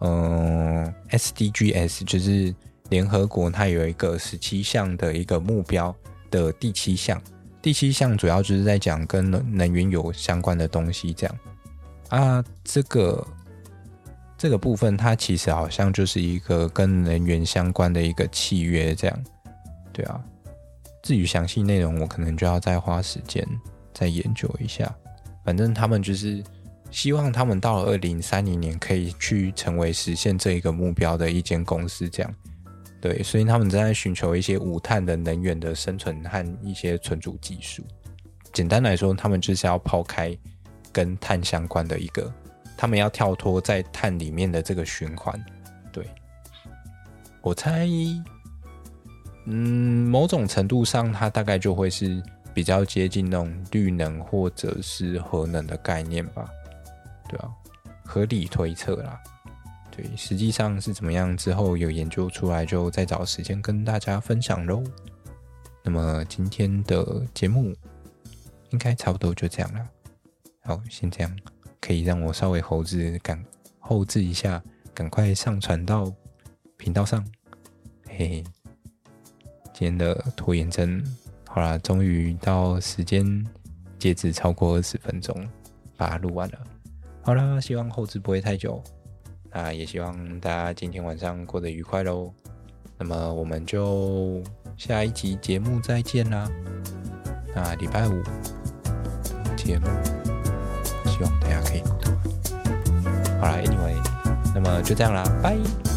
[0.00, 2.54] 嗯、，SDGs，就是
[2.88, 5.94] 联合国它有一个十七项的一个目标
[6.30, 7.20] 的第七项。
[7.60, 11.38] 第七项主要就是在讲跟能能源有相关的东西，这样
[12.08, 13.26] 啊，这个
[14.38, 19.24] 这个部分它其实好像就是一个跟能源相关的一个契约，这样，
[19.92, 20.22] 对啊。
[21.02, 23.46] 至于详细内容，我可能就要再花时间
[23.92, 24.94] 再研究一下。
[25.44, 26.42] 反正他们就是
[26.90, 32.34] 希望他们到了二零三零年可以去成为实现这一个目标的一间公司，这样。
[33.00, 37.82] 对，所以他们正在寻求一些无碳的能源的生存和一些存储技术。
[38.52, 40.36] 简单来说，他们就是要抛开
[40.90, 42.32] 跟碳相关的一个，
[42.76, 45.40] 他们要跳脱在碳里面的这个循环。
[45.92, 46.04] 对，
[47.42, 47.86] 我猜。
[49.50, 52.22] 嗯，某种程度上，它大概就会是
[52.52, 56.46] 比较接近那种绿能或者是核能的概念吧，
[57.28, 57.50] 对啊，
[58.04, 59.20] 合理推测啦。
[59.90, 64.82] 对，实际上是怎么样，之后有研究出来就再找时间跟大家分享喽。
[65.82, 67.74] 那么今天的节目
[68.70, 69.88] 应该差不多就这样了。
[70.62, 71.36] 好，先这样，
[71.80, 73.44] 可以让我稍微后置赶
[73.78, 74.62] 后置一下，
[74.94, 76.12] 赶快上传到
[76.76, 77.24] 频道上，
[78.06, 78.44] 嘿嘿。
[79.72, 81.02] 今天的拖延症，
[81.46, 83.46] 好啦，终于到时间
[83.98, 85.48] 截止超过二十分钟，
[85.96, 86.58] 把它录完了。
[87.28, 88.82] 好啦，希望后置不会太久，
[89.50, 92.32] 那也希望大家今天晚上过得愉快喽。
[92.96, 94.42] 那么我们就
[94.78, 96.48] 下一集节目再见啦。
[97.54, 98.22] 那礼拜五
[99.58, 99.86] 节目，
[101.04, 101.82] 希望大家可以。
[103.38, 105.87] 好啦，Anyway，那么就这样啦，拜。